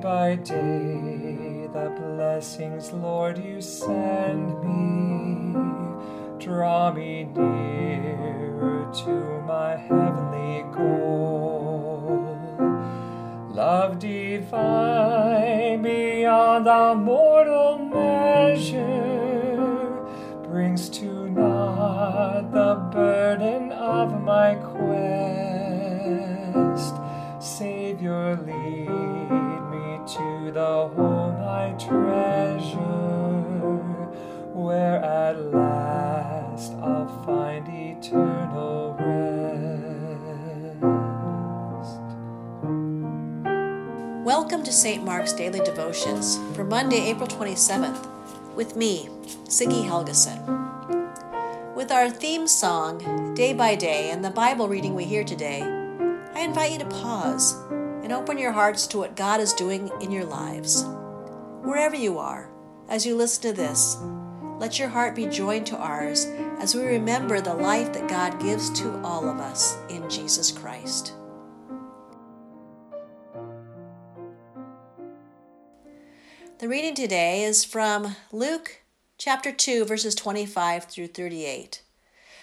by 0.00 0.36
day, 0.36 1.66
the 1.72 1.92
blessings, 1.98 2.92
Lord, 2.92 3.36
you 3.38 3.60
send 3.60 4.62
me, 4.62 5.54
draw 6.38 6.92
me 6.92 7.24
nearer 7.24 8.92
to 9.04 9.40
my 9.46 9.74
heavenly 9.76 10.62
goal. 10.72 12.28
Love 13.50 13.98
divine 13.98 15.82
beyond 15.82 16.68
our 16.68 16.94
mortal 16.94 17.78
measure 17.78 18.78
brings 20.44 20.88
to 20.90 21.28
naught 21.28 22.52
the 22.52 22.76
burden 22.92 23.72
of 23.72 24.22
my 24.22 24.54
quest. 24.54 25.37
To 44.68 44.74
St. 44.74 45.02
Mark's 45.02 45.32
Daily 45.32 45.60
Devotions 45.60 46.36
for 46.54 46.62
Monday, 46.62 47.08
April 47.08 47.26
27th, 47.26 48.06
with 48.54 48.76
me, 48.76 49.08
Siggy 49.44 49.82
Helgeson. 49.82 50.44
With 51.74 51.90
our 51.90 52.10
theme 52.10 52.46
song, 52.46 53.32
Day 53.34 53.54
by 53.54 53.74
Day, 53.76 54.10
and 54.10 54.22
the 54.22 54.28
Bible 54.28 54.68
reading 54.68 54.94
we 54.94 55.06
hear 55.06 55.24
today, 55.24 55.62
I 56.34 56.40
invite 56.40 56.72
you 56.72 56.78
to 56.80 56.84
pause 56.84 57.54
and 57.70 58.12
open 58.12 58.36
your 58.36 58.52
hearts 58.52 58.86
to 58.88 58.98
what 58.98 59.16
God 59.16 59.40
is 59.40 59.54
doing 59.54 59.90
in 60.02 60.10
your 60.10 60.26
lives. 60.26 60.84
Wherever 61.62 61.96
you 61.96 62.18
are, 62.18 62.50
as 62.90 63.06
you 63.06 63.16
listen 63.16 63.44
to 63.44 63.52
this, 63.54 63.96
let 64.58 64.78
your 64.78 64.88
heart 64.88 65.14
be 65.14 65.24
joined 65.24 65.64
to 65.68 65.78
ours 65.78 66.26
as 66.58 66.74
we 66.74 66.82
remember 66.82 67.40
the 67.40 67.54
life 67.54 67.94
that 67.94 68.10
God 68.10 68.38
gives 68.38 68.68
to 68.80 69.00
all 69.02 69.30
of 69.30 69.38
us 69.38 69.78
in 69.88 70.10
Jesus 70.10 70.52
Christ. 70.52 71.14
The 76.58 76.68
reading 76.68 76.96
today 76.96 77.44
is 77.44 77.62
from 77.62 78.16
Luke 78.32 78.80
chapter 79.16 79.52
2, 79.52 79.84
verses 79.84 80.16
25 80.16 80.86
through 80.86 81.06
38. 81.06 81.82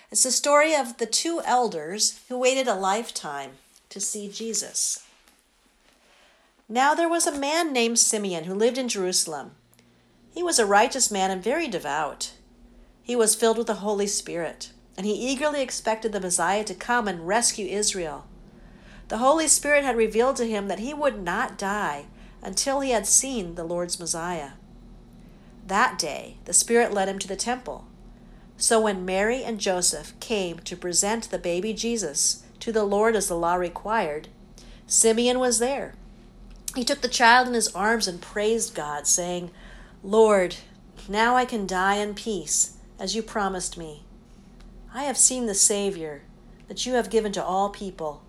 It's 0.09 0.23
the 0.23 0.31
story 0.31 0.73
of 0.73 0.99
the 0.99 1.05
two 1.05 1.41
elders 1.44 2.21
who 2.30 2.39
waited 2.39 2.66
a 2.66 2.75
lifetime 2.75 3.52
to 3.89 3.99
see 3.99 4.30
Jesus. 4.30 5.05
Now 6.69 6.95
there 6.95 7.09
was 7.09 7.27
a 7.27 7.38
man 7.38 7.73
named 7.73 7.99
Simeon 7.99 8.45
who 8.45 8.53
lived 8.53 8.77
in 8.77 8.88
Jerusalem. 8.88 9.52
He 10.33 10.41
was 10.41 10.59
a 10.59 10.66
righteous 10.66 11.11
man 11.11 11.30
and 11.30 11.43
very 11.43 11.67
devout. 11.67 12.31
He 13.03 13.17
was 13.17 13.36
filled 13.36 13.58
with 13.58 13.67
the 13.67 13.83
Holy 13.83 14.08
Spirit, 14.08 14.71
and 14.95 15.05
he 15.05 15.11
eagerly 15.11 15.61
expected 15.61 16.13
the 16.13 16.21
Messiah 16.21 16.63
to 16.63 16.73
come 16.73 17.09
and 17.09 17.27
rescue 17.27 17.67
Israel. 17.67 18.27
The 19.09 19.17
Holy 19.17 19.49
Spirit 19.49 19.83
had 19.83 19.97
revealed 19.97 20.37
to 20.37 20.47
him 20.47 20.70
that 20.70 20.80
he 20.80 20.93
would 20.93 21.21
not 21.21 21.58
die 21.58 22.05
until 22.45 22.82
he 22.82 22.92
had 22.92 23.08
seen 23.08 23.56
the 23.56 23.64
Lord's 23.64 24.00
Messiah. 24.00 24.52
That 25.66 25.98
day, 25.98 26.38
the 26.45 26.54
Spirit 26.54 26.94
led 26.94 27.10
him 27.10 27.17
to 27.20 27.28
the 27.28 27.36
temple. 27.36 27.88
So 28.56 28.80
when 28.80 29.04
Mary 29.04 29.44
and 29.44 29.60
Joseph 29.60 30.17
came 30.20 30.60
to 30.60 30.78
present 30.78 31.32
the 31.32 31.39
baby 31.39 31.73
Jesus 31.73 32.44
to 32.60 32.72
the 32.72 32.83
Lord 32.83 33.16
as 33.16 33.28
the 33.28 33.36
law 33.36 33.56
required, 33.56 34.28
Simeon 34.86 35.39
was 35.39 35.58
there. 35.58 35.95
He 36.76 36.83
took 36.83 37.02
the 37.02 37.08
child 37.08 37.48
in 37.48 37.56
his 37.56 37.73
arms 37.73 38.08
and 38.08 38.22
praised 38.22 38.76
God, 38.76 39.08
saying, 39.08 39.50
Lord, 40.04 40.58
now 41.10 41.36
I 41.36 41.45
can 41.45 41.66
die 41.66 41.95
in 41.95 42.14
peace, 42.14 42.77
as 43.00 43.16
you 43.16 43.23
promised 43.23 43.76
me. 43.76 44.04
I 44.94 45.04
have 45.04 45.17
seen 45.17 45.48
the 45.48 45.56
Savior 45.56 46.22
that 46.67 46.86
you 46.86 46.94
have 46.94 47.10
given 47.10 47.32
to 47.32 47.44
all 47.44 47.70
people. 47.70 48.23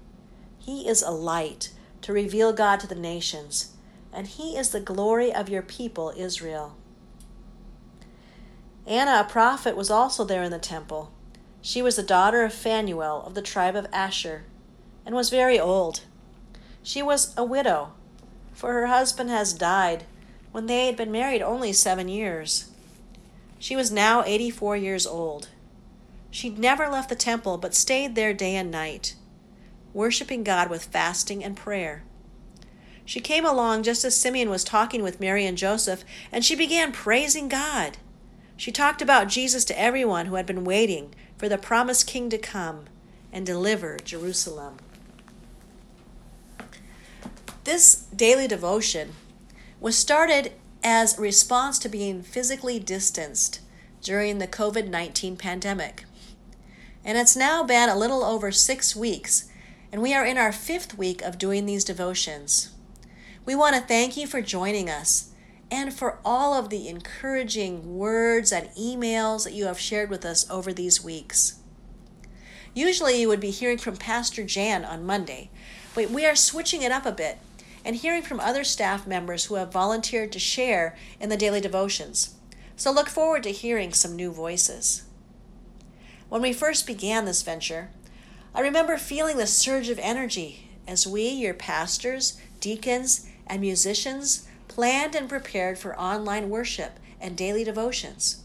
He 0.59 0.89
is 0.89 1.03
a 1.03 1.11
light 1.11 1.71
to 2.01 2.15
reveal 2.15 2.55
God 2.55 2.81
to 2.81 2.87
the 2.87 2.95
nations 2.95 3.76
and 4.17 4.27
he 4.27 4.57
is 4.57 4.71
the 4.71 4.81
glory 4.81 5.33
of 5.33 5.51
your 5.51 5.61
people, 5.61 6.11
Israel. 6.17 6.75
Anna, 8.87 9.21
a 9.21 9.31
prophet, 9.31 9.77
was 9.77 9.91
also 9.91 10.25
there 10.25 10.43
in 10.43 10.51
the 10.51 10.59
temple. 10.59 11.13
She 11.61 11.83
was 11.83 11.97
the 11.97 12.03
daughter 12.03 12.43
of 12.43 12.55
Phanuel 12.55 13.23
of 13.27 13.35
the 13.35 13.43
tribe 13.43 13.77
of 13.77 13.87
Asher, 13.93 14.45
and 15.05 15.15
was 15.15 15.29
very 15.29 15.61
old. 15.61 16.01
She 16.83 17.03
was 17.03 17.35
a 17.37 17.45
widow, 17.45 17.93
for 18.55 18.73
her 18.73 18.87
husband 18.87 19.29
has 19.29 19.53
died 19.53 20.05
when 20.51 20.65
they 20.65 20.87
had 20.87 20.97
been 20.97 21.13
married 21.13 21.43
only 21.43 21.75
seven 21.75 22.09
years. 22.09 22.71
She 23.59 23.77
was 23.77 23.91
now 23.91 24.25
eighty 24.25 24.49
four 24.49 24.79
years 24.79 25.07
old. 25.07 25.49
She 26.31 26.49
never 26.49 26.89
left 26.89 27.11
the 27.11 27.17
temple, 27.17 27.59
but 27.59 27.75
stayed 27.75 28.15
there 28.15 28.33
day 28.33 28.57
and 28.57 28.71
night, 28.71 29.15
worshiping 29.93 30.43
God 30.43 30.71
with 30.71 30.85
fasting 30.85 31.45
and 31.45 31.55
prayer. 31.55 32.03
She 33.07 33.21
came 33.21 33.47
along 33.47 33.85
just 33.85 34.05
as 34.05 34.17
Simeon 34.17 34.51
was 34.51 34.65
talking 34.65 35.03
with 35.03 35.21
Mary 35.21 35.47
and 35.47 35.57
Joseph, 35.57 36.05
and 36.33 36.45
she 36.45 36.57
began 36.57 36.91
praising 36.91 37.49
God. 37.49 37.99
She 38.57 38.73
talked 38.73 39.01
about 39.01 39.29
Jesus 39.29 39.65
to 39.67 39.81
everyone 39.81 40.27
who 40.27 40.35
had 40.35 40.45
been 40.45 40.65
waiting 40.65 41.15
for 41.39 41.49
the 41.49 41.57
promised 41.57 42.09
king 42.09 42.29
to 42.31 42.39
come 42.39 42.87
and 43.33 43.47
deliver 43.47 43.97
Jerusalem. 43.99 44.79
This 47.63 48.07
daily 48.15 48.49
devotion 48.49 49.13
was 49.81 49.97
started 49.97 50.53
as 50.83 51.17
a 51.17 51.23
response 51.23 51.79
to 51.81 51.89
being 51.89 52.23
physically 52.23 52.81
distanced 52.81 53.61
during 54.03 54.39
the 54.39 54.49
COVID 54.49 54.89
19 54.89 55.37
pandemic. 55.37 56.05
And 57.05 57.17
it's 57.17 57.37
now 57.37 57.63
been 57.63 57.89
a 57.89 57.97
little 57.97 58.25
over 58.25 58.51
six 58.51 58.97
weeks, 58.97 59.49
and 59.93 60.03
we 60.03 60.13
are 60.13 60.25
in 60.25 60.39
our 60.39 60.51
fifth 60.51 60.99
week 60.99 61.23
of 61.23 61.39
doing 61.39 61.67
these 61.67 61.85
devotions. 61.85 62.73
We 63.47 63.55
want 63.55 63.77
to 63.77 63.81
thank 63.81 64.17
you 64.17 64.27
for 64.27 64.43
joining 64.43 64.91
us 64.91 65.31
and 65.71 65.95
for 65.95 66.19
all 66.25 66.53
of 66.53 66.69
the 66.69 66.89
encouraging 66.89 67.97
words 67.97 68.51
and 68.51 68.69
emails 68.71 69.45
that 69.45 69.53
you 69.53 69.67
have 69.67 69.79
shared 69.79 70.11
with 70.11 70.25
us 70.25 70.51
over 70.51 70.73
these 70.73 71.05
weeks. 71.05 71.61
Usually, 72.75 73.21
you 73.21 73.29
would 73.29 73.39
be 73.39 73.53
hearing 73.53 73.79
from 73.79 73.99
Pastor 73.99 74.43
Jan 74.43 74.85
on 74.85 75.07
Monday, 75.07 75.51
but 75.95 76.11
we 76.11 76.27
are 76.27 76.35
switching 76.35 76.83
it 76.83 76.91
up 76.91 77.07
a 77.07 77.13
bit 77.13 77.39
and 77.85 77.95
hearing 77.95 78.23
from 78.23 78.41
other 78.41 78.65
staff 78.65 79.07
members 79.07 79.45
who 79.45 79.55
have 79.55 79.71
volunteered 79.71 80.33
to 80.33 80.41
share 80.41 80.97
in 81.21 81.29
the 81.29 81.37
daily 81.37 81.61
devotions. 81.61 82.35
So 82.75 82.91
look 82.91 83.09
forward 83.09 83.45
to 83.45 83.53
hearing 83.53 83.93
some 83.93 84.17
new 84.17 84.33
voices. 84.33 85.05
When 86.29 86.43
we 86.43 86.53
first 86.53 86.85
began 86.85 87.27
this 87.27 87.45
venture, 87.45 87.91
I 88.53 88.61
remember 88.61 88.97
feeling 88.97 89.37
the 89.37 89.47
surge 89.47 89.89
of 89.89 90.01
energy 90.01 90.69
as 90.89 91.07
we, 91.07 91.29
your 91.29 91.55
pastors, 91.55 92.41
deacons, 92.59 93.29
and 93.47 93.61
musicians 93.61 94.47
planned 94.69 95.15
and 95.15 95.29
prepared 95.29 95.79
for 95.79 95.99
online 95.99 96.51
worship 96.51 96.99
and 97.21 97.37
daily 97.37 97.65
devotions. 97.65 98.43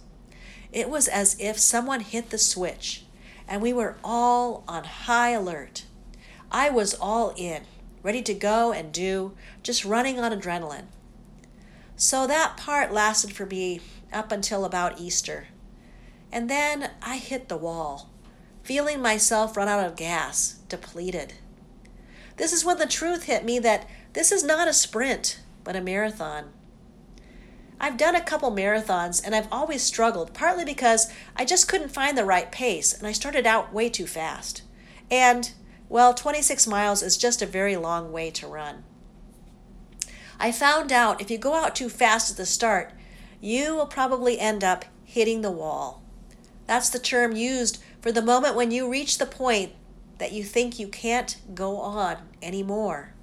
It 0.71 0.89
was 0.89 1.07
as 1.07 1.35
if 1.39 1.59
someone 1.59 2.01
hit 2.01 2.29
the 2.29 2.37
switch 2.37 3.03
and 3.47 3.61
we 3.61 3.73
were 3.73 3.97
all 4.03 4.63
on 4.67 4.83
high 4.85 5.31
alert. 5.31 5.85
I 6.51 6.69
was 6.69 6.93
all 6.93 7.33
in, 7.35 7.63
ready 8.03 8.21
to 8.21 8.33
go 8.33 8.71
and 8.71 8.91
do, 8.93 9.33
just 9.63 9.85
running 9.85 10.19
on 10.19 10.31
adrenaline. 10.31 10.85
So 11.95 12.25
that 12.27 12.57
part 12.57 12.93
lasted 12.93 13.33
for 13.33 13.45
me 13.45 13.81
up 14.13 14.31
until 14.31 14.65
about 14.65 14.99
Easter. 14.99 15.47
And 16.31 16.49
then 16.49 16.91
I 17.01 17.17
hit 17.17 17.49
the 17.49 17.57
wall, 17.57 18.09
feeling 18.63 19.01
myself 19.01 19.57
run 19.57 19.67
out 19.67 19.85
of 19.85 19.97
gas, 19.97 20.59
depleted. 20.69 21.33
This 22.37 22.53
is 22.53 22.63
when 22.63 22.77
the 22.77 22.87
truth 22.87 23.23
hit 23.23 23.43
me 23.43 23.59
that 23.59 23.87
this 24.13 24.31
is 24.31 24.43
not 24.43 24.67
a 24.67 24.73
sprint, 24.73 25.39
but 25.63 25.75
a 25.75 25.81
marathon. 25.81 26.51
I've 27.79 27.97
done 27.97 28.15
a 28.15 28.21
couple 28.21 28.51
marathons 28.51 29.21
and 29.25 29.33
I've 29.33 29.51
always 29.51 29.81
struggled, 29.81 30.33
partly 30.33 30.63
because 30.63 31.11
I 31.35 31.45
just 31.45 31.67
couldn't 31.67 31.89
find 31.89 32.17
the 32.17 32.25
right 32.25 32.51
pace 32.51 32.93
and 32.93 33.07
I 33.07 33.11
started 33.11 33.47
out 33.47 33.73
way 33.73 33.89
too 33.89 34.05
fast. 34.05 34.61
And, 35.09 35.51
well, 35.89 36.13
26 36.13 36.67
miles 36.67 37.01
is 37.01 37.17
just 37.17 37.41
a 37.41 37.47
very 37.47 37.75
long 37.75 38.11
way 38.11 38.29
to 38.31 38.47
run. 38.47 38.83
I 40.39 40.51
found 40.51 40.91
out 40.91 41.21
if 41.21 41.31
you 41.31 41.37
go 41.37 41.55
out 41.55 41.75
too 41.75 41.89
fast 41.89 42.31
at 42.31 42.37
the 42.37 42.45
start, 42.45 42.93
you 43.39 43.75
will 43.75 43.87
probably 43.87 44.39
end 44.39 44.63
up 44.63 44.85
hitting 45.03 45.41
the 45.41 45.51
wall. 45.51 46.03
That's 46.67 46.89
the 46.89 46.99
term 46.99 47.35
used 47.35 47.81
for 47.99 48.11
the 48.11 48.21
moment 48.21 48.55
when 48.55 48.71
you 48.71 48.89
reach 48.89 49.17
the 49.17 49.25
point 49.25 49.71
that 50.19 50.31
you 50.31 50.43
think 50.43 50.77
you 50.77 50.87
can't 50.87 51.37
go 51.55 51.77
on 51.77 52.17
anymore. 52.41 53.13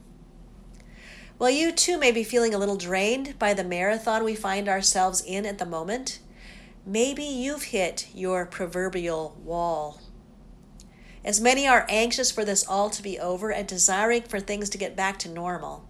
Well, 1.38 1.50
you 1.50 1.70
too 1.70 1.98
may 1.98 2.10
be 2.10 2.24
feeling 2.24 2.52
a 2.52 2.58
little 2.58 2.76
drained 2.76 3.38
by 3.38 3.54
the 3.54 3.62
marathon 3.62 4.24
we 4.24 4.34
find 4.34 4.68
ourselves 4.68 5.22
in 5.24 5.46
at 5.46 5.58
the 5.58 5.66
moment. 5.66 6.18
maybe 6.84 7.22
you've 7.22 7.64
hit 7.64 8.08
your 8.14 8.46
proverbial 8.46 9.36
wall. 9.44 10.00
As 11.24 11.40
many 11.40 11.68
are 11.68 11.86
anxious 11.88 12.30
for 12.30 12.44
this 12.44 12.66
all 12.66 12.88
to 12.90 13.02
be 13.02 13.20
over 13.20 13.52
and 13.52 13.68
desiring 13.68 14.22
for 14.22 14.40
things 14.40 14.70
to 14.70 14.78
get 14.78 14.96
back 14.96 15.18
to 15.20 15.28
normal, 15.28 15.86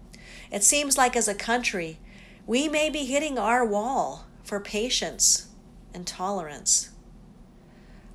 it 0.51 0.63
seems 0.63 0.97
like 0.97 1.15
as 1.15 1.27
a 1.27 1.33
country, 1.33 1.99
we 2.45 2.67
may 2.67 2.89
be 2.89 3.05
hitting 3.05 3.39
our 3.39 3.65
wall 3.65 4.25
for 4.43 4.59
patience 4.59 5.47
and 5.93 6.05
tolerance. 6.05 6.89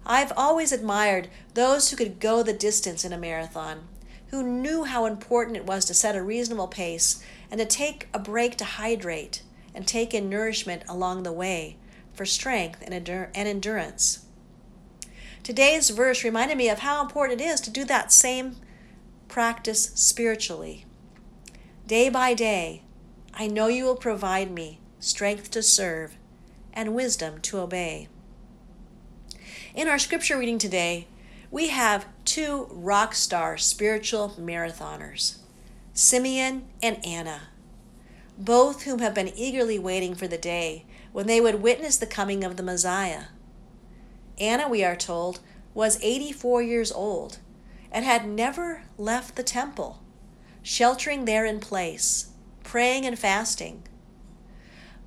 I've 0.04 0.32
always 0.36 0.72
admired 0.72 1.28
those 1.54 1.90
who 1.90 1.96
could 1.96 2.20
go 2.20 2.42
the 2.42 2.52
distance 2.52 3.04
in 3.04 3.12
a 3.12 3.18
marathon, 3.18 3.88
who 4.34 4.42
knew 4.42 4.82
how 4.82 5.06
important 5.06 5.56
it 5.56 5.64
was 5.64 5.84
to 5.84 5.94
set 5.94 6.16
a 6.16 6.22
reasonable 6.22 6.66
pace 6.66 7.22
and 7.52 7.60
to 7.60 7.64
take 7.64 8.08
a 8.12 8.18
break 8.18 8.56
to 8.56 8.64
hydrate 8.64 9.42
and 9.72 9.86
take 9.86 10.12
in 10.12 10.28
nourishment 10.28 10.82
along 10.88 11.22
the 11.22 11.30
way 11.30 11.76
for 12.12 12.26
strength 12.26 12.82
and 12.84 12.92
endurance. 13.36 14.26
Today's 15.44 15.90
verse 15.90 16.24
reminded 16.24 16.58
me 16.58 16.68
of 16.68 16.80
how 16.80 17.00
important 17.00 17.40
it 17.40 17.44
is 17.44 17.60
to 17.60 17.70
do 17.70 17.84
that 17.84 18.10
same 18.10 18.56
practice 19.28 19.92
spiritually. 19.94 20.84
Day 21.86 22.08
by 22.08 22.34
day, 22.34 22.82
I 23.32 23.46
know 23.46 23.68
you 23.68 23.84
will 23.84 23.94
provide 23.94 24.50
me 24.50 24.80
strength 24.98 25.52
to 25.52 25.62
serve 25.62 26.16
and 26.72 26.92
wisdom 26.92 27.40
to 27.42 27.60
obey. 27.60 28.08
In 29.76 29.86
our 29.86 29.98
scripture 29.98 30.36
reading 30.36 30.58
today, 30.58 31.06
we 31.52 31.68
have 31.68 32.06
two 32.34 32.66
rock 32.72 33.14
star 33.14 33.56
spiritual 33.56 34.30
marathoners, 34.30 35.36
Simeon 35.92 36.64
and 36.82 36.98
Anna, 37.06 37.42
both 38.36 38.82
whom 38.82 38.98
have 38.98 39.14
been 39.14 39.30
eagerly 39.36 39.78
waiting 39.78 40.16
for 40.16 40.26
the 40.26 40.36
day 40.36 40.84
when 41.12 41.28
they 41.28 41.40
would 41.40 41.62
witness 41.62 41.96
the 41.96 42.08
coming 42.08 42.42
of 42.42 42.56
the 42.56 42.62
Messiah. 42.64 43.26
Anna, 44.36 44.68
we 44.68 44.82
are 44.82 44.96
told, 44.96 45.38
was 45.74 46.02
84 46.02 46.60
years 46.60 46.90
old 46.90 47.38
and 47.92 48.04
had 48.04 48.26
never 48.26 48.82
left 48.98 49.36
the 49.36 49.44
temple, 49.44 50.02
sheltering 50.60 51.26
there 51.26 51.46
in 51.46 51.60
place, 51.60 52.30
praying 52.64 53.06
and 53.06 53.16
fasting. 53.16 53.84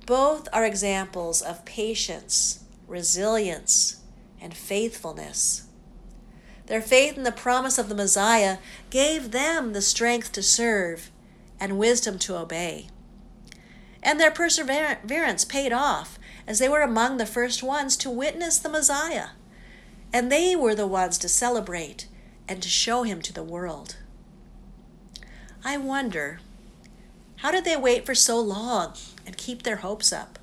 Both 0.06 0.48
are 0.50 0.64
examples 0.64 1.42
of 1.42 1.66
patience, 1.66 2.64
resilience, 2.86 4.00
and 4.40 4.54
faithfulness. 4.54 5.67
Their 6.68 6.82
faith 6.82 7.16
in 7.16 7.22
the 7.22 7.32
promise 7.32 7.78
of 7.78 7.88
the 7.88 7.94
Messiah 7.94 8.58
gave 8.90 9.30
them 9.30 9.72
the 9.72 9.80
strength 9.80 10.32
to 10.32 10.42
serve 10.42 11.10
and 11.58 11.78
wisdom 11.78 12.18
to 12.20 12.36
obey. 12.36 12.88
And 14.02 14.20
their 14.20 14.30
perseverance 14.30 15.44
paid 15.46 15.72
off 15.72 16.18
as 16.46 16.58
they 16.58 16.68
were 16.68 16.82
among 16.82 17.16
the 17.16 17.26
first 17.26 17.62
ones 17.62 17.96
to 17.96 18.10
witness 18.10 18.58
the 18.58 18.68
Messiah. 18.68 19.28
And 20.12 20.30
they 20.30 20.54
were 20.54 20.74
the 20.74 20.86
ones 20.86 21.16
to 21.18 21.28
celebrate 21.28 22.06
and 22.46 22.62
to 22.62 22.68
show 22.68 23.02
him 23.02 23.22
to 23.22 23.32
the 23.32 23.42
world. 23.42 23.96
I 25.64 25.78
wonder, 25.78 26.40
how 27.36 27.50
did 27.50 27.64
they 27.64 27.76
wait 27.76 28.04
for 28.04 28.14
so 28.14 28.38
long 28.38 28.92
and 29.26 29.38
keep 29.38 29.62
their 29.62 29.76
hopes 29.76 30.12
up? 30.12 30.38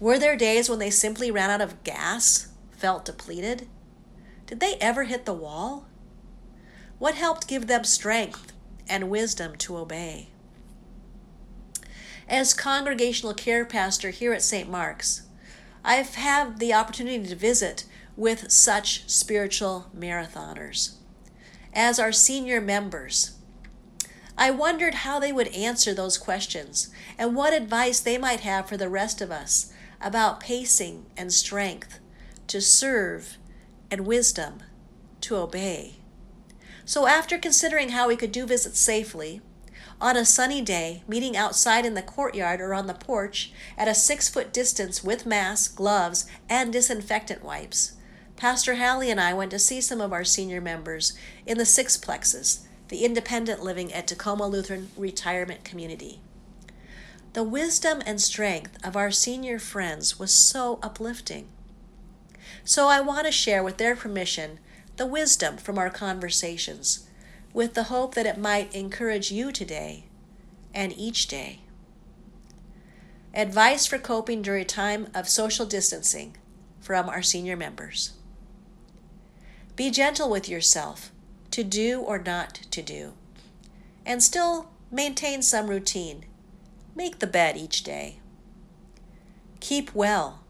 Were 0.00 0.18
there 0.18 0.36
days 0.36 0.68
when 0.68 0.80
they 0.80 0.90
simply 0.90 1.30
ran 1.30 1.50
out 1.50 1.60
of 1.60 1.82
gas, 1.84 2.48
felt 2.72 3.04
depleted? 3.04 3.68
Did 4.48 4.60
they 4.60 4.76
ever 4.80 5.04
hit 5.04 5.26
the 5.26 5.34
wall? 5.34 5.86
What 6.98 7.14
helped 7.14 7.46
give 7.46 7.66
them 7.66 7.84
strength 7.84 8.54
and 8.88 9.10
wisdom 9.10 9.56
to 9.56 9.76
obey? 9.76 10.30
As 12.26 12.54
congregational 12.54 13.34
care 13.34 13.66
pastor 13.66 14.08
here 14.08 14.32
at 14.32 14.42
St. 14.42 14.68
Mark's, 14.68 15.22
I've 15.84 16.14
had 16.14 16.60
the 16.60 16.72
opportunity 16.72 17.28
to 17.28 17.36
visit 17.36 17.84
with 18.16 18.50
such 18.50 19.08
spiritual 19.08 19.90
marathoners. 19.96 20.94
As 21.74 21.98
our 21.98 22.10
senior 22.10 22.60
members, 22.62 23.36
I 24.38 24.50
wondered 24.50 24.94
how 24.94 25.20
they 25.20 25.32
would 25.32 25.48
answer 25.48 25.92
those 25.92 26.16
questions 26.16 26.88
and 27.18 27.36
what 27.36 27.52
advice 27.52 28.00
they 28.00 28.16
might 28.16 28.40
have 28.40 28.66
for 28.66 28.78
the 28.78 28.88
rest 28.88 29.20
of 29.20 29.30
us 29.30 29.74
about 30.00 30.40
pacing 30.40 31.04
and 31.18 31.34
strength 31.34 32.00
to 32.46 32.62
serve 32.62 33.36
and 33.90 34.06
wisdom 34.06 34.62
to 35.22 35.36
obey. 35.36 35.96
So, 36.84 37.06
after 37.06 37.38
considering 37.38 37.90
how 37.90 38.08
we 38.08 38.16
could 38.16 38.32
do 38.32 38.46
visits 38.46 38.80
safely, 38.80 39.42
on 40.00 40.16
a 40.16 40.24
sunny 40.24 40.62
day, 40.62 41.02
meeting 41.08 41.36
outside 41.36 41.84
in 41.84 41.94
the 41.94 42.02
courtyard 42.02 42.60
or 42.60 42.72
on 42.72 42.86
the 42.86 42.94
porch 42.94 43.52
at 43.76 43.88
a 43.88 43.94
six 43.94 44.28
foot 44.28 44.52
distance 44.52 45.02
with 45.02 45.26
masks, 45.26 45.74
gloves, 45.74 46.26
and 46.48 46.72
disinfectant 46.72 47.42
wipes, 47.42 47.92
Pastor 48.38 48.76
Hallie 48.76 49.10
and 49.10 49.20
I 49.20 49.34
went 49.34 49.50
to 49.50 49.58
see 49.58 49.80
some 49.80 50.00
of 50.00 50.12
our 50.12 50.22
senior 50.22 50.60
members 50.60 51.18
in 51.44 51.58
the 51.58 51.64
Sixplexes, 51.64 52.60
the 52.86 53.04
independent 53.04 53.64
living 53.64 53.92
at 53.92 54.06
Tacoma 54.06 54.46
Lutheran 54.46 54.90
Retirement 54.96 55.64
Community. 55.64 56.20
The 57.32 57.42
wisdom 57.42 58.00
and 58.06 58.20
strength 58.20 58.78
of 58.86 58.96
our 58.96 59.10
senior 59.10 59.58
friends 59.58 60.20
was 60.20 60.32
so 60.32 60.78
uplifting. 60.84 61.48
So 62.68 62.88
I 62.88 63.00
want 63.00 63.24
to 63.24 63.32
share, 63.32 63.62
with 63.62 63.78
their 63.78 63.96
permission, 63.96 64.58
the 64.98 65.06
wisdom 65.06 65.56
from 65.56 65.78
our 65.78 65.88
conversations, 65.88 67.08
with 67.54 67.72
the 67.72 67.84
hope 67.84 68.14
that 68.14 68.26
it 68.26 68.36
might 68.36 68.74
encourage 68.74 69.32
you 69.32 69.52
today 69.52 70.04
and 70.74 70.92
each 70.94 71.28
day. 71.28 71.60
Advice 73.32 73.86
for 73.86 73.96
coping 73.96 74.42
during 74.42 74.60
a 74.60 74.66
time 74.66 75.06
of 75.14 75.30
social 75.30 75.64
distancing 75.64 76.36
from 76.78 77.08
our 77.08 77.22
senior 77.22 77.56
members. 77.56 78.12
Be 79.74 79.90
gentle 79.90 80.28
with 80.28 80.46
yourself 80.46 81.10
to 81.52 81.64
do 81.64 82.00
or 82.02 82.18
not 82.18 82.52
to 82.70 82.82
do, 82.82 83.14
and 84.04 84.22
still 84.22 84.68
maintain 84.90 85.40
some 85.40 85.68
routine. 85.68 86.26
Make 86.94 87.20
the 87.20 87.26
bed 87.26 87.56
each 87.56 87.82
day. 87.82 88.18
Keep 89.58 89.94
well 89.94 90.42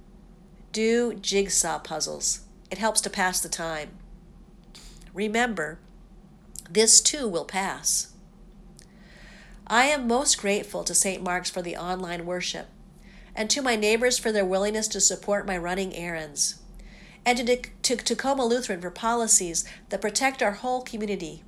do 0.72 1.14
jigsaw 1.14 1.78
puzzles. 1.78 2.40
It 2.70 2.78
helps 2.78 3.00
to 3.02 3.10
pass 3.10 3.40
the 3.40 3.48
time. 3.48 3.90
Remember, 5.14 5.78
this 6.70 7.00
too 7.00 7.26
will 7.26 7.44
pass. 7.44 8.12
I 9.66 9.84
am 9.84 10.06
most 10.06 10.38
grateful 10.38 10.84
to 10.84 10.94
St. 10.94 11.22
Mark's 11.22 11.50
for 11.50 11.62
the 11.62 11.76
online 11.76 12.26
worship, 12.26 12.68
and 13.34 13.48
to 13.50 13.62
my 13.62 13.76
neighbors 13.76 14.18
for 14.18 14.32
their 14.32 14.44
willingness 14.44 14.88
to 14.88 15.00
support 15.00 15.46
my 15.46 15.56
running 15.56 15.94
errands, 15.94 16.60
and 17.24 17.38
to, 17.38 17.56
to 17.82 17.96
Tacoma 17.96 18.44
Lutheran 18.44 18.80
for 18.80 18.90
policies 18.90 19.64
that 19.88 20.00
protect 20.00 20.42
our 20.42 20.52
whole 20.52 20.82
community, 20.82 21.42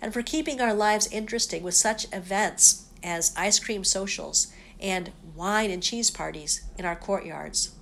and 0.00 0.12
for 0.12 0.22
keeping 0.22 0.60
our 0.60 0.74
lives 0.74 1.08
interesting 1.12 1.62
with 1.62 1.74
such 1.74 2.06
events 2.12 2.86
as 3.02 3.34
ice 3.36 3.58
cream 3.58 3.84
socials 3.84 4.52
and 4.80 5.12
wine 5.34 5.70
and 5.70 5.82
cheese 5.82 6.10
parties 6.10 6.64
in 6.78 6.84
our 6.84 6.96
courtyards 6.96 7.72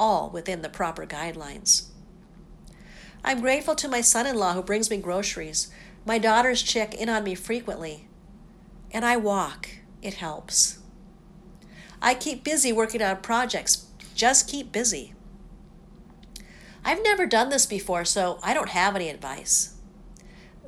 all 0.00 0.30
within 0.30 0.62
the 0.62 0.68
proper 0.68 1.06
guidelines. 1.06 1.84
I'm 3.22 3.40
grateful 3.40 3.76
to 3.76 3.88
my 3.88 4.00
son 4.00 4.26
in 4.26 4.36
law 4.36 4.54
who 4.54 4.62
brings 4.62 4.90
me 4.90 4.96
groceries. 4.96 5.70
My 6.06 6.18
daughters 6.18 6.62
check 6.62 6.94
in 6.94 7.08
on 7.08 7.22
me 7.22 7.34
frequently. 7.34 8.08
And 8.90 9.04
I 9.04 9.16
walk. 9.16 9.68
It 10.02 10.14
helps. 10.14 10.78
I 12.02 12.14
keep 12.14 12.42
busy 12.42 12.72
working 12.72 13.02
on 13.02 13.18
projects. 13.18 13.86
Just 14.14 14.48
keep 14.48 14.72
busy. 14.72 15.12
I've 16.82 17.02
never 17.02 17.26
done 17.26 17.50
this 17.50 17.66
before, 17.66 18.06
so 18.06 18.38
I 18.42 18.54
don't 18.54 18.70
have 18.70 18.96
any 18.96 19.10
advice. 19.10 19.76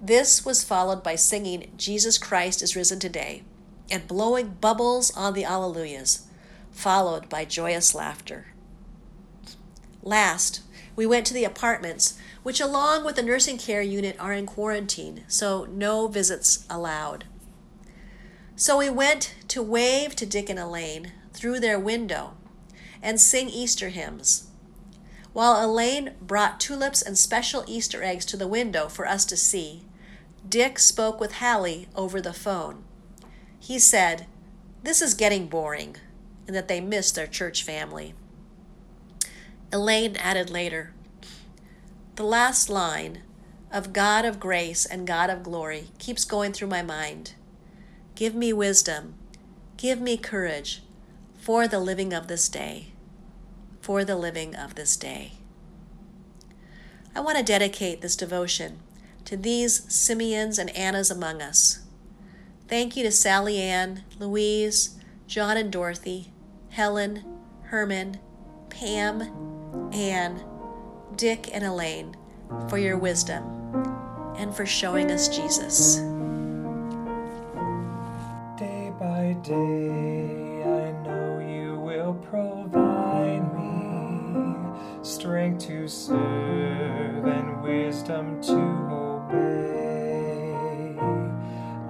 This 0.00 0.44
was 0.44 0.62
followed 0.62 1.02
by 1.02 1.14
singing 1.14 1.72
Jesus 1.78 2.18
Christ 2.18 2.62
is 2.62 2.76
risen 2.76 2.98
today 2.98 3.44
and 3.90 4.06
blowing 4.06 4.56
bubbles 4.60 5.10
on 5.16 5.32
the 5.32 5.44
Alleluias, 5.44 6.26
followed 6.70 7.28
by 7.28 7.44
joyous 7.44 7.94
laughter. 7.94 8.51
Last, 10.02 10.62
we 10.96 11.06
went 11.06 11.26
to 11.26 11.34
the 11.34 11.44
apartments, 11.44 12.18
which, 12.42 12.60
along 12.60 13.04
with 13.04 13.16
the 13.16 13.22
nursing 13.22 13.56
care 13.56 13.82
unit, 13.82 14.16
are 14.18 14.32
in 14.32 14.46
quarantine, 14.46 15.24
so 15.28 15.64
no 15.70 16.08
visits 16.08 16.66
allowed. 16.68 17.24
So 18.56 18.78
we 18.78 18.90
went 18.90 19.34
to 19.48 19.62
wave 19.62 20.14
to 20.16 20.26
Dick 20.26 20.50
and 20.50 20.58
Elaine 20.58 21.12
through 21.32 21.60
their 21.60 21.78
window 21.78 22.34
and 23.02 23.20
sing 23.20 23.48
Easter 23.48 23.88
hymns. 23.88 24.48
While 25.32 25.64
Elaine 25.64 26.14
brought 26.20 26.60
tulips 26.60 27.00
and 27.00 27.16
special 27.16 27.64
Easter 27.66 28.02
eggs 28.02 28.26
to 28.26 28.36
the 28.36 28.46
window 28.46 28.88
for 28.88 29.06
us 29.06 29.24
to 29.26 29.36
see, 29.36 29.84
Dick 30.46 30.78
spoke 30.78 31.20
with 31.20 31.34
Hallie 31.34 31.88
over 31.94 32.20
the 32.20 32.34
phone. 32.34 32.84
He 33.58 33.78
said, 33.78 34.26
This 34.82 35.00
is 35.00 35.14
getting 35.14 35.46
boring, 35.46 35.96
and 36.46 36.54
that 36.54 36.68
they 36.68 36.80
miss 36.80 37.10
their 37.12 37.26
church 37.26 37.62
family. 37.62 38.14
Elaine 39.72 40.16
added 40.16 40.50
later 40.50 40.92
The 42.16 42.24
last 42.24 42.68
line 42.68 43.22
of 43.72 43.92
God 43.92 44.24
of 44.24 44.38
grace 44.38 44.84
and 44.86 45.06
God 45.06 45.30
of 45.30 45.42
glory 45.42 45.88
keeps 45.98 46.24
going 46.24 46.52
through 46.52 46.68
my 46.68 46.82
mind. 46.82 47.34
Give 48.14 48.34
me 48.34 48.52
wisdom, 48.52 49.14
give 49.78 50.00
me 50.00 50.16
courage 50.18 50.82
for 51.40 51.66
the 51.66 51.80
living 51.80 52.12
of 52.12 52.28
this 52.28 52.48
day. 52.48 52.88
for 53.80 54.04
the 54.04 54.16
living 54.16 54.54
of 54.54 54.74
this 54.76 54.96
day. 54.96 55.32
I 57.14 57.20
want 57.20 57.38
to 57.38 57.44
dedicate 57.44 58.00
this 58.00 58.16
devotion 58.16 58.78
to 59.24 59.36
these 59.36 59.92
Simeons 59.92 60.58
and 60.58 60.70
Annas 60.76 61.10
among 61.10 61.42
us. 61.42 61.80
Thank 62.68 62.96
you 62.96 63.02
to 63.02 63.10
Sally 63.10 63.58
Ann, 63.58 64.04
Louise, 64.18 64.96
John 65.26 65.56
and 65.56 65.70
Dorothy, 65.72 66.32
Helen, 66.70 67.24
Herman, 67.64 68.18
Pam, 68.70 69.20
Anne, 69.92 70.42
Dick, 71.16 71.50
and 71.52 71.64
Elaine 71.64 72.16
for 72.68 72.78
your 72.78 72.96
wisdom 72.98 73.44
and 74.36 74.54
for 74.54 74.66
showing 74.66 75.10
us 75.10 75.28
Jesus. 75.28 75.96
Day 78.58 78.92
by 78.98 79.36
day, 79.42 80.62
I 80.62 80.92
know 81.02 81.38
you 81.40 81.78
will 81.80 82.14
provide 82.14 83.42
me 83.56 84.54
strength 85.02 85.66
to 85.66 85.88
serve 85.88 87.24
and 87.26 87.62
wisdom 87.62 88.40
to 88.42 88.54
obey. 88.90 90.54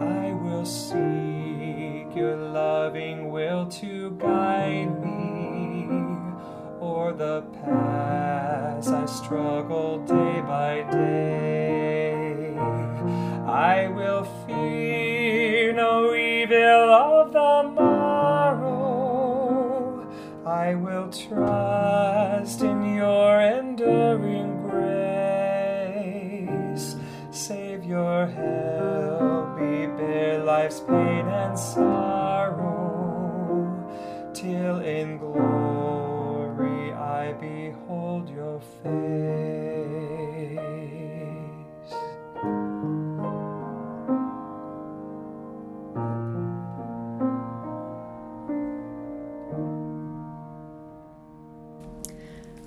I 0.00 0.32
will 0.32 0.64
seek 0.64 2.16
your 2.16 2.36
loving 2.36 3.30
will 3.30 3.66
to 3.66 4.10
guide 4.12 4.91
the 7.18 7.42
paths 7.64 8.88
I 8.88 9.06
struggle 9.06 9.98
day 10.04 10.40
by 10.40 10.82
day. 10.90 12.56
I 13.46 13.88
will 13.88 14.24
fear 14.46 15.72
no 15.74 16.14
evil 16.14 16.92
of 16.92 17.32
the 17.32 17.62
morrow. 17.74 18.92
I 20.46 20.74
will 20.74 21.10
trust 21.10 22.62
in 22.62 22.94
your 22.94 23.40
enduring 23.40 24.62
grace. 24.68 25.96
Savior, 27.30 28.26
help 28.26 29.58
me 29.58 29.86
bear 29.86 30.42
life's 30.44 30.80
pain 30.80 31.28
and 31.28 31.58
sorrow 31.58 32.72
till 34.32 34.80
in 34.80 35.18
glory 35.18 35.61
Behold 37.40 38.28
your 38.28 38.60
face. 38.82 39.52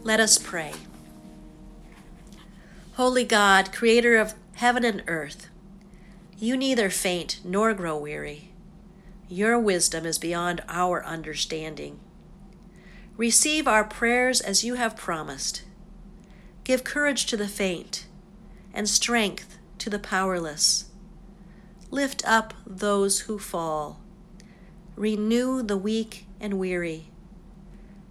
Let 0.04 0.20
us 0.20 0.38
pray. 0.38 0.72
Holy 2.94 3.24
God, 3.24 3.74
creator 3.74 4.18
of 4.18 4.36
heaven 4.54 4.86
and 4.86 5.04
earth, 5.08 5.50
you 6.38 6.56
neither 6.56 6.90
faint 6.90 7.40
nor 7.44 7.74
grow 7.74 7.98
weary. 7.98 8.52
Your 9.28 9.58
wisdom 9.58 10.06
is 10.06 10.20
beyond 10.20 10.62
our 10.68 11.04
understanding. 11.04 12.00
Receive 13.18 13.66
our 13.66 13.86
prayers 13.86 14.42
as 14.42 14.66
you 14.66 14.76
have 14.76 14.98
promised. 14.98 15.64
Give 16.66 16.84
courage 16.84 17.26
to 17.28 17.38
the 17.38 17.48
faint 17.48 18.08
and 18.74 18.90
strength 18.90 19.58
to 19.78 19.90
the 19.90 20.00
powerless. 20.00 20.86
Lift 21.92 22.28
up 22.28 22.54
those 22.68 23.22
who 23.22 23.40
fall. 23.40 24.02
Renew 24.98 25.64
the 25.64 25.78
weak 25.78 26.26
and 26.42 26.60
weary. 26.60 27.10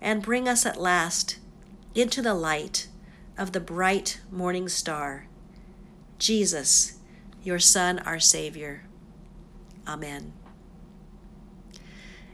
And 0.00 0.22
bring 0.22 0.48
us 0.48 0.64
at 0.64 0.80
last 0.80 1.38
into 1.94 2.22
the 2.22 2.34
light 2.34 2.88
of 3.36 3.52
the 3.52 3.60
bright 3.60 4.20
morning 4.30 4.68
star, 4.68 5.26
Jesus, 6.18 6.98
your 7.42 7.58
Son, 7.58 7.98
our 8.00 8.20
Savior. 8.20 8.84
Amen. 9.86 10.32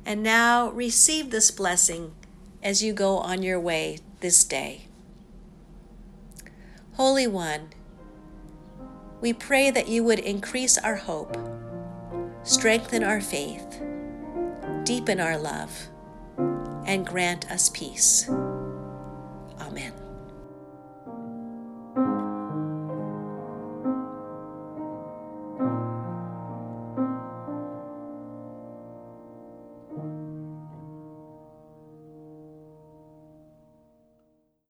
And 0.06 0.22
now 0.22 0.70
receive 0.70 1.30
this 1.30 1.50
blessing 1.50 2.12
as 2.62 2.82
you 2.82 2.92
go 2.92 3.16
on 3.18 3.42
your 3.42 3.58
way 3.58 3.98
this 4.20 4.44
day. 4.44 4.82
Holy 6.94 7.26
One, 7.26 7.70
we 9.20 9.32
pray 9.32 9.70
that 9.70 9.88
you 9.88 10.04
would 10.04 10.18
increase 10.18 10.78
our 10.78 10.96
hope, 10.96 11.36
strengthen 12.42 13.04
our 13.04 13.20
faith, 13.20 13.80
deepen 14.84 15.20
our 15.20 15.38
love, 15.38 15.88
and 16.86 17.06
grant 17.06 17.50
us 17.50 17.68
peace. 17.70 18.28